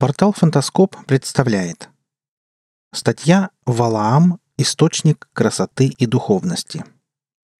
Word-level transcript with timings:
Портал 0.00 0.32
«Фантаскоп» 0.32 0.96
представляет 1.04 1.90
Статья 2.90 3.50
«Валаам. 3.66 4.40
Источник 4.56 5.28
красоты 5.34 5.88
и 5.88 6.06
духовности». 6.06 6.86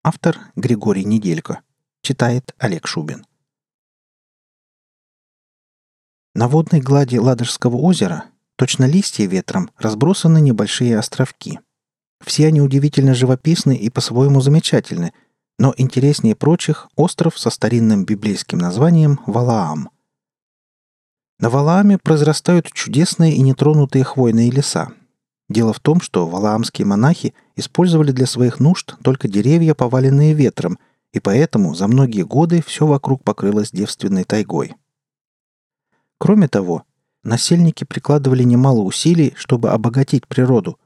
Автор 0.03 0.39
Григорий 0.55 1.05
Неделько. 1.05 1.61
Читает 2.01 2.55
Олег 2.57 2.87
Шубин. 2.87 3.27
На 6.33 6.47
водной 6.47 6.81
глади 6.81 7.17
Ладожского 7.17 7.75
озера, 7.75 8.25
точно 8.55 8.85
листья 8.85 9.27
ветром, 9.27 9.69
разбросаны 9.77 10.41
небольшие 10.41 10.97
островки. 10.97 11.59
Все 12.25 12.47
они 12.47 12.59
удивительно 12.59 13.13
живописны 13.13 13.75
и 13.75 13.91
по-своему 13.91 14.41
замечательны, 14.41 15.13
но 15.59 15.75
интереснее 15.77 16.35
прочих 16.35 16.89
остров 16.95 17.37
со 17.37 17.51
старинным 17.51 18.03
библейским 18.03 18.57
названием 18.57 19.19
Валаам– 19.27 19.91
на 21.41 21.49
Валааме 21.49 21.97
произрастают 21.97 22.71
чудесные 22.71 23.33
и 23.33 23.41
нетронутые 23.41 24.03
хвойные 24.03 24.51
леса. 24.51 24.89
Дело 25.49 25.73
в 25.73 25.79
том, 25.79 25.99
что 25.99 26.27
валаамские 26.27 26.85
монахи 26.85 27.33
использовали 27.55 28.11
для 28.11 28.27
своих 28.27 28.59
нужд 28.59 28.95
только 29.03 29.27
деревья, 29.27 29.73
поваленные 29.73 30.33
ветром, 30.33 30.77
и 31.13 31.19
поэтому 31.19 31.73
за 31.73 31.87
многие 31.87 32.21
годы 32.21 32.63
все 32.65 32.85
вокруг 32.85 33.23
покрылось 33.23 33.71
девственной 33.71 34.23
тайгой. 34.23 34.75
Кроме 36.19 36.47
того, 36.47 36.83
насельники 37.23 37.85
прикладывали 37.85 38.43
немало 38.43 38.81
усилий, 38.81 39.33
чтобы 39.35 39.71
обогатить 39.71 40.27
природу. 40.27 40.77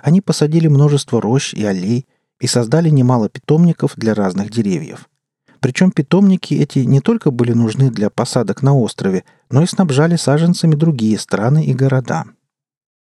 Они 0.00 0.20
посадили 0.20 0.68
множество 0.68 1.20
рощ 1.20 1.52
и 1.52 1.64
аллей 1.64 2.06
и 2.38 2.46
создали 2.46 2.88
немало 2.88 3.28
питомников 3.28 3.94
для 3.96 4.14
разных 4.14 4.50
деревьев– 4.50 5.08
причем 5.64 5.92
питомники 5.92 6.52
эти 6.52 6.80
не 6.80 7.00
только 7.00 7.30
были 7.30 7.54
нужны 7.54 7.90
для 7.90 8.10
посадок 8.10 8.60
на 8.60 8.76
острове, 8.76 9.24
но 9.48 9.62
и 9.62 9.66
снабжали 9.66 10.16
саженцами 10.16 10.74
другие 10.74 11.18
страны 11.18 11.64
и 11.64 11.72
города. 11.72 12.24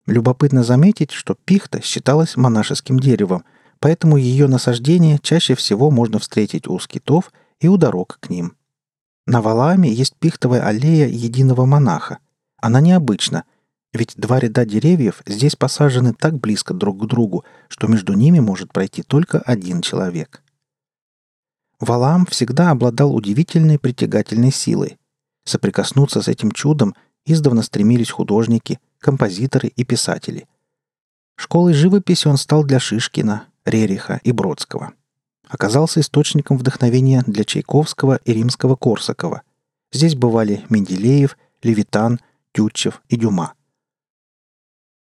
Любопытно 0.06 0.62
заметить, 0.62 1.12
что 1.12 1.38
пихта 1.46 1.82
считалась 1.82 2.36
монашеским 2.36 3.00
деревом, 3.00 3.46
поэтому 3.80 4.18
ее 4.18 4.50
насаждение 4.50 5.20
чаще 5.20 5.56
всего 5.56 5.90
можно 5.90 6.20
встретить 6.20 6.68
у 6.68 6.78
скитов 6.80 7.32
и 7.62 7.70
у 7.70 7.78
дорог 7.78 8.18
к 8.20 8.30
ним. 8.30 8.58
На 9.26 9.42
Валааме 9.42 9.90
есть 9.94 10.16
пихтовая 10.20 10.62
аллея 10.62 11.08
единого 11.08 11.66
монаха. 11.66 12.18
Она 12.58 12.82
необычна, 12.82 13.46
ведь 13.94 14.16
два 14.18 14.38
ряда 14.38 14.66
деревьев 14.66 15.22
здесь 15.26 15.56
посажены 15.56 16.14
так 16.14 16.38
близко 16.38 16.74
друг 16.74 17.02
к 17.02 17.06
другу, 17.06 17.46
что 17.70 17.88
между 17.88 18.12
ними 18.16 18.42
может 18.42 18.74
пройти 18.74 19.02
только 19.02 19.40
один 19.40 19.80
человек– 19.80 20.42
Валаам 21.80 22.26
всегда 22.26 22.72
обладал 22.72 23.16
удивительной 23.16 23.80
притягательной 23.80 24.52
силой. 24.52 24.98
Соприкоснуться 25.46 26.22
с 26.22 26.28
этим 26.28 26.52
чудом 26.52 26.96
издавна 27.26 27.64
стремились 27.64 28.12
художники, 28.12 28.80
композиторы 29.00 29.70
и 29.70 29.84
писатели. 29.86 30.48
Школой 31.36 31.74
живописи 31.74 32.28
он 32.28 32.38
стал 32.38 32.66
для 32.66 32.80
Шишкина, 32.80 33.46
Рериха 33.64 34.20
и 34.24 34.32
Бродского. 34.34 34.94
Оказался 35.48 36.02
источником 36.02 36.58
вдохновения 36.58 37.24
для 37.26 37.46
Чайковского 37.46 38.20
и 38.26 38.34
римского 38.34 38.76
Корсакова. 38.76 39.44
Здесь 39.92 40.16
бывали 40.16 40.66
Менделеев, 40.70 41.38
Левитан, 41.64 42.20
Тютчев 42.52 43.02
и 43.08 43.16
Дюма. 43.16 43.54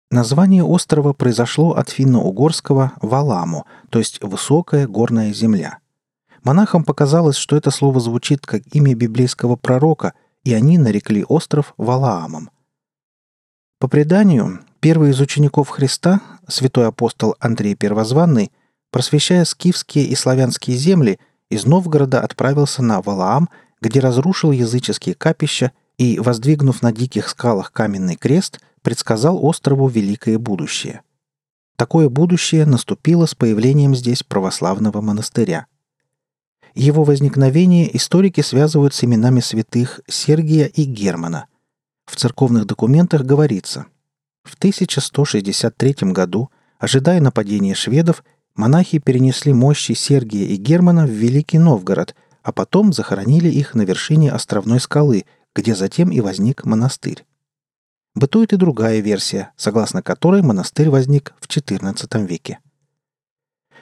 Название 0.09 0.63
острова 0.63 1.13
произошло 1.13 1.73
от 1.73 1.89
финно-угорского 1.89 2.93
«валаму», 3.01 3.65
то 3.89 3.99
есть 3.99 4.21
«высокая 4.21 4.87
горная 4.87 5.33
земля». 5.33 5.79
Монахам 6.43 6.83
показалось, 6.83 7.37
что 7.37 7.55
это 7.55 7.71
слово 7.71 7.99
звучит 8.01 8.45
как 8.45 8.63
имя 8.73 8.93
библейского 8.93 9.55
пророка, 9.55 10.13
и 10.43 10.53
они 10.53 10.77
нарекли 10.77 11.23
остров 11.23 11.73
Валаамом. 11.77 12.49
По 13.79 13.87
преданию, 13.87 14.59
первый 14.81 15.11
из 15.11 15.21
учеников 15.21 15.69
Христа, 15.69 16.21
святой 16.47 16.87
апостол 16.87 17.35
Андрей 17.39 17.75
Первозванный, 17.75 18.51
просвещая 18.91 19.45
скифские 19.45 20.05
и 20.05 20.15
славянские 20.15 20.75
земли, 20.75 21.19
из 21.49 21.65
Новгорода 21.65 22.21
отправился 22.21 22.83
на 22.83 23.01
Валаам, 23.01 23.49
где 23.79 24.01
разрушил 24.01 24.51
языческие 24.51 25.15
капища 25.15 25.71
и, 25.97 26.19
воздвигнув 26.19 26.81
на 26.81 26.91
диких 26.91 27.29
скалах 27.29 27.71
каменный 27.71 28.15
крест, 28.15 28.59
предсказал 28.81 29.43
острову 29.43 29.87
великое 29.87 30.37
будущее. 30.37 31.01
Такое 31.77 32.09
будущее 32.09 32.65
наступило 32.65 33.25
с 33.25 33.35
появлением 33.35 33.95
здесь 33.95 34.23
православного 34.23 34.99
монастыря– 34.99 35.67
его 36.75 37.03
возникновение 37.03 37.95
историки 37.95 38.41
связывают 38.41 38.93
с 38.93 39.03
именами 39.03 39.39
святых 39.39 40.01
Сергия 40.07 40.65
и 40.65 40.83
Германа. 40.83 41.45
В 42.05 42.15
церковных 42.15 42.65
документах 42.65 43.23
говорится, 43.23 43.85
в 44.43 44.55
1163 44.55 46.11
году, 46.11 46.49
ожидая 46.77 47.21
нападения 47.21 47.75
шведов, 47.75 48.23
монахи 48.55 48.99
перенесли 48.99 49.53
мощи 49.53 49.93
Сергия 49.93 50.47
и 50.47 50.55
Германа 50.57 51.05
в 51.05 51.09
Великий 51.09 51.59
Новгород, 51.59 52.15
а 52.41 52.51
потом 52.51 52.91
захоронили 52.91 53.49
их 53.49 53.73
на 53.73 53.83
вершине 53.83 54.31
островной 54.31 54.79
скалы, 54.79 55.25
где 55.55 55.75
затем 55.75 56.11
и 56.11 56.19
возник 56.19 56.65
монастырь. 56.65 57.25
Бытует 58.15 58.53
и 58.53 58.57
другая 58.57 58.99
версия, 58.99 59.51
согласно 59.55 60.03
которой 60.03 60.41
монастырь 60.41 60.89
возник 60.89 61.33
в 61.39 61.47
XIV 61.47 62.27
веке. 62.27 62.59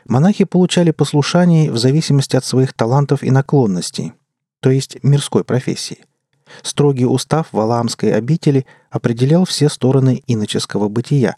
Монахи 0.07 0.45
получали 0.45 0.91
послушание 0.91 1.71
в 1.71 1.77
зависимости 1.77 2.35
от 2.35 2.45
своих 2.45 2.73
талантов 2.73 3.23
и 3.23 3.31
наклонностей, 3.31 4.13
то 4.59 4.69
есть 4.69 4.97
мирской 5.03 5.43
профессии. 5.43 6.05
Строгий 6.63 7.05
устав 7.05 7.47
Валаамской 7.51 8.13
обители 8.13 8.65
определял 8.89 9.45
все 9.45 9.69
стороны 9.69 10.21
иноческого 10.27 10.89
бытия. 10.89 11.37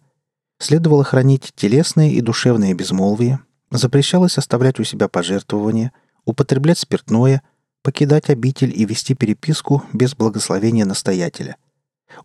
Следовало 0.59 1.03
хранить 1.03 1.51
телесные 1.55 2.13
и 2.13 2.21
душевные 2.21 2.73
безмолвие, 2.73 3.39
запрещалось 3.69 4.37
оставлять 4.37 4.79
у 4.79 4.83
себя 4.83 5.07
пожертвования, 5.07 5.91
употреблять 6.25 6.79
спиртное, 6.79 7.43
покидать 7.81 8.29
обитель 8.29 8.73
и 8.73 8.85
вести 8.85 9.13
переписку 9.13 9.83
без 9.91 10.15
благословения 10.15 10.85
настоятеля. 10.85 11.57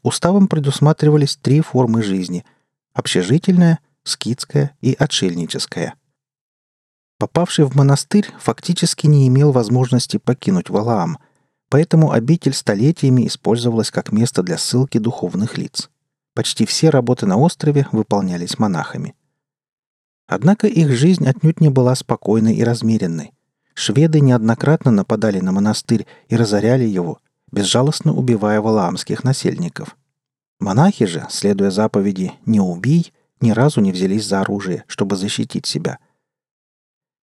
Уставом 0.03 0.47
предусматривались 0.47 1.37
три 1.37 1.60
формы 1.60 2.03
жизни– 2.03 2.44
общежительная, 2.94 3.81
скитская 4.04 4.77
и 4.81 4.94
отшельническая– 4.98 5.94
Попавший 7.18 7.64
в 7.64 7.74
монастырь 7.74 8.28
фактически 8.38 9.08
не 9.08 9.26
имел 9.26 9.50
возможности 9.50 10.18
покинуть 10.18 10.70
Валаам, 10.70 11.18
поэтому 11.68 12.12
обитель 12.12 12.54
столетиями 12.54 13.26
использовалась 13.26 13.90
как 13.90 14.12
место 14.12 14.44
для 14.44 14.56
ссылки 14.56 14.98
духовных 14.98 15.58
лиц. 15.58 15.90
Почти 16.34 16.64
все 16.64 16.90
работы 16.90 17.26
на 17.26 17.36
острове 17.36 17.88
выполнялись 17.90 18.60
монахами. 18.60 19.16
Однако 20.28 20.68
их 20.68 20.92
жизнь 20.92 21.26
отнюдь 21.26 21.60
не 21.60 21.70
была 21.70 21.96
спокойной 21.96 22.54
и 22.54 22.62
размеренной. 22.62 23.32
Шведы 23.74 24.20
неоднократно 24.20 24.92
нападали 24.92 25.40
на 25.40 25.50
монастырь 25.50 26.06
и 26.28 26.36
разоряли 26.36 26.84
его, 26.84 27.18
безжалостно 27.50 28.12
убивая 28.12 28.60
валаамских 28.60 29.24
насельников. 29.24 29.96
Монахи 30.60 31.06
же, 31.06 31.26
следуя 31.30 31.70
заповеди 31.72 32.32
«не 32.46 32.60
убий», 32.60 33.12
ни 33.40 33.50
разу 33.50 33.80
не 33.80 33.90
взялись 33.90 34.26
за 34.26 34.40
оружие, 34.40 34.84
чтобы 34.86 35.16
защитить 35.16 35.66
себя– 35.66 35.98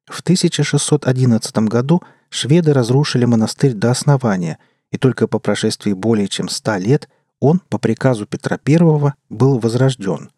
в 0.08 0.22
1611 0.22 1.58
году 1.70 2.02
шведы 2.30 2.74
разрушили 2.74 3.26
монастырь 3.26 3.74
до 3.74 3.92
основания, 3.92 4.60
и 4.92 4.98
только 4.98 5.28
по 5.28 5.40
прошествии 5.40 5.94
более 5.94 6.28
чем 6.28 6.48
ста 6.48 6.78
лет 6.78 7.10
он, 7.40 7.60
по 7.70 7.78
приказу 7.78 8.26
Петра 8.26 8.60
I, 8.66 9.14
был 9.30 9.60
возрожден. 9.60 10.30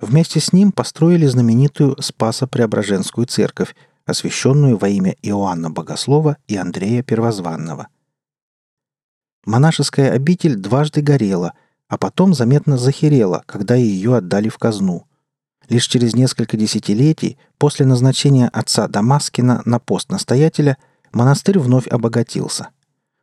Вместе 0.00 0.40
с 0.40 0.52
ним 0.52 0.72
построили 0.72 1.26
знаменитую 1.26 1.96
Спасо-Преображенскую 2.00 3.26
церковь, 3.26 3.74
освященную 4.04 4.76
во 4.76 4.88
имя 4.88 5.14
Иоанна 5.22 5.70
Богослова 5.70 6.36
и 6.48 6.56
Андрея 6.56 7.02
Первозванного. 7.02 7.88
Монашеская 9.46 10.12
обитель 10.12 10.56
дважды 10.56 11.00
горела, 11.00 11.52
а 11.88 11.98
потом 11.98 12.34
заметно 12.34 12.76
захерела, 12.76 13.44
когда 13.46 13.74
ее 13.74 14.16
отдали 14.16 14.48
в 14.48 14.58
казну– 14.58 15.06
Лишь 15.68 15.86
через 15.86 16.14
несколько 16.14 16.56
десятилетий 16.56 17.38
после 17.58 17.86
назначения 17.86 18.48
отца 18.48 18.86
Дамаскина 18.88 19.62
на 19.64 19.78
пост 19.78 20.10
настоятеля 20.10 20.76
монастырь 21.12 21.58
вновь 21.58 21.86
обогатился. 21.88 22.68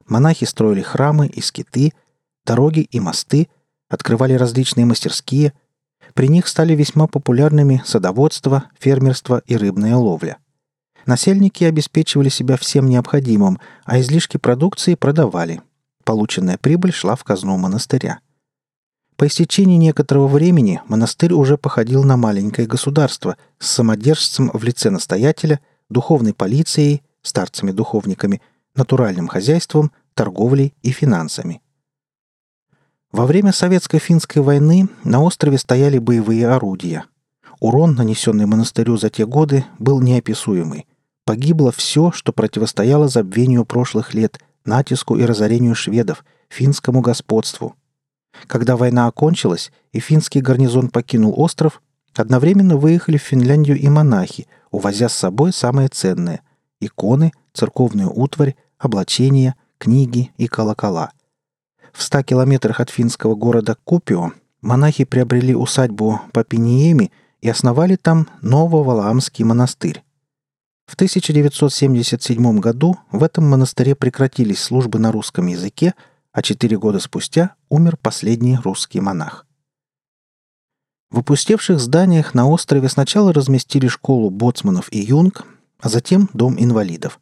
Монахи 0.07 0.45
строили 0.45 0.81
храмы 0.81 1.27
и 1.27 1.41
скиты, 1.41 1.93
дороги 2.45 2.81
и 2.81 2.99
мосты, 2.99 3.47
открывали 3.89 4.33
различные 4.33 4.85
мастерские. 4.85 5.53
При 6.13 6.27
них 6.27 6.47
стали 6.47 6.73
весьма 6.73 7.07
популярными 7.07 7.81
садоводство, 7.85 8.65
фермерство 8.79 9.41
и 9.45 9.55
рыбная 9.55 9.95
ловля. 9.95 10.37
Насельники 11.05 11.63
обеспечивали 11.63 12.29
себя 12.29 12.57
всем 12.57 12.87
необходимым, 12.87 13.59
а 13.85 13.99
излишки 13.99 14.37
продукции 14.37 14.95
продавали. 14.95 15.61
Полученная 16.03 16.57
прибыль 16.57 16.91
шла 16.91 17.15
в 17.15 17.23
казну 17.23 17.57
монастыря– 17.57 18.19
по 19.21 19.27
истечении 19.27 19.77
некоторого 19.77 20.27
времени 20.27 20.81
монастырь 20.87 21.33
уже 21.33 21.55
походил 21.55 22.03
на 22.03 22.17
маленькое 22.17 22.67
государство 22.67 23.37
с 23.59 23.69
самодержцем 23.69 24.49
в 24.51 24.63
лице 24.63 24.89
настоятеля, 24.89 25.59
духовной 25.89 26.33
полицией, 26.33 27.03
старцами-духовниками, 27.21 28.41
натуральным 28.73 29.27
хозяйством, 29.27 29.91
торговлей 30.15 30.73
и 30.81 30.89
финансами. 30.89 31.61
Во 33.11 33.27
время 33.27 33.51
Советско-финской 33.51 34.41
войны 34.41 34.89
на 35.03 35.21
острове 35.21 35.59
стояли 35.59 35.99
боевые 35.99 36.47
орудия. 36.47 37.05
Урон, 37.59 37.93
нанесенный 37.93 38.47
монастырю 38.47 38.97
за 38.97 39.11
те 39.11 39.27
годы, 39.27 39.65
был 39.77 40.01
неописуемый. 40.01 40.87
Погибло 41.25 41.71
все, 41.71 42.11
что 42.11 42.33
противостояло 42.33 43.07
забвению 43.07 43.65
прошлых 43.65 44.15
лет, 44.15 44.39
натиску 44.65 45.15
и 45.15 45.25
разорению 45.25 45.75
шведов, 45.75 46.25
финскому 46.49 47.01
господству. 47.01 47.75
Когда 48.47 48.77
война 48.77 49.07
окончилась 49.07 49.71
и 49.91 49.99
финский 49.99 50.41
гарнизон 50.41 50.89
покинул 50.89 51.33
остров, 51.39 51.81
одновременно 52.15 52.77
выехали 52.77 53.17
в 53.17 53.23
Финляндию 53.23 53.77
и 53.77 53.89
монахи, 53.89 54.47
увозя 54.71 55.09
с 55.09 55.13
собой 55.13 55.53
самое 55.53 55.87
ценное– 55.87 56.41
иконы, 56.79 57.31
церковную 57.53 58.11
утварь, 58.11 58.55
облачения, 58.77 59.55
книги 59.77 60.31
и 60.37 60.47
колокола. 60.47 61.11
В 61.93 62.03
ста 62.03 62.23
километрах 62.23 62.79
от 62.79 62.89
финского 62.89 63.35
города 63.35 63.75
Купио 63.83 64.31
монахи 64.61 65.03
приобрели 65.03 65.55
усадьбу 65.55 66.21
Папиниеми 66.31 67.11
и 67.41 67.49
основали 67.49 67.95
там 67.95 68.27
Нововалаамский 68.41 69.43
монастырь. 69.43 70.03
В 70.85 70.95
1977 70.95 72.59
году 72.59 72.97
в 73.11 73.23
этом 73.23 73.49
монастыре 73.49 73.95
прекратились 73.95 74.61
службы 74.61 74.99
на 74.99 75.11
русском 75.11 75.47
языке, 75.47 75.93
а 76.31 76.41
четыре 76.41 76.77
года 76.77 76.99
спустя 76.99 77.55
умер 77.69 77.97
последний 77.97 78.57
русский 78.57 79.01
монах. 79.01 79.45
В 81.09 81.19
опустевших 81.19 81.79
зданиях 81.79 82.33
на 82.33 82.47
острове 82.47 82.87
сначала 82.87 83.33
разместили 83.33 83.87
школу 83.87 84.29
боцманов 84.29 84.87
и 84.91 84.99
юнг, 84.99 85.45
а 85.79 85.89
затем 85.89 86.29
дом 86.33 86.55
инвалидов. 86.57 87.19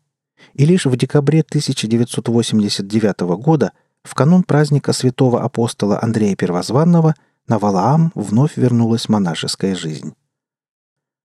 И 0.53 0.65
лишь 0.65 0.85
в 0.85 0.95
декабре 0.95 1.41
1989 1.41 3.19
года, 3.37 3.71
в 4.03 4.13
канун 4.13 4.43
праздника 4.43 4.93
святого 4.93 5.41
апостола 5.41 5.99
Андрея 6.01 6.35
Первозванного, 6.35 7.15
на 7.47 7.57
Валаам 7.57 8.11
вновь 8.13 8.57
вернулась 8.57 9.09
монашеская 9.09 9.75
жизнь. 9.75 10.13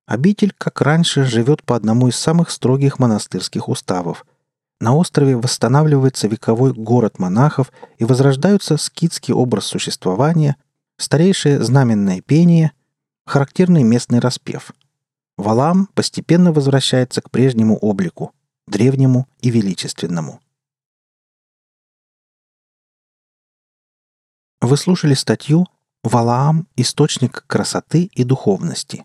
Обитель, 0.06 0.52
как 0.56 0.80
раньше, 0.80 1.24
живет 1.24 1.62
по 1.62 1.76
одному 1.76 2.08
из 2.08 2.16
самых 2.16 2.50
строгих 2.50 2.98
монастырских 2.98 3.68
уставов. 3.68 4.26
На 4.80 4.94
острове 4.94 5.36
восстанавливается 5.36 6.28
вековой 6.28 6.72
город 6.72 7.18
монахов 7.18 7.72
и 7.98 8.04
возрождаются 8.04 8.76
скитский 8.76 9.32
образ 9.32 9.66
существования, 9.66 10.56
старейшее 10.96 11.62
знаменное 11.62 12.20
пение, 12.20 12.72
характерный 13.24 13.82
местный 13.82 14.18
распев. 14.18 14.72
Валам 15.36 15.86
постепенно 15.94 16.52
возвращается 16.52 17.20
к 17.22 17.30
прежнему 17.30 17.76
облику, 17.76 18.32
древнему 18.66 19.26
и 19.40 19.50
величественному. 19.50 20.40
Вы 24.60 24.76
слушали 24.76 25.14
статью 25.14 25.66
«Валаам. 26.02 26.68
Источник 26.76 27.44
красоты 27.46 28.04
и 28.04 28.24
духовности». 28.24 29.04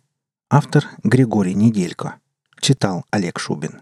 Автор 0.49 0.85
Григорий 1.03 1.53
Неделько. 1.53 2.19
Читал 2.61 3.05
Олег 3.11 3.39
Шубин. 3.39 3.81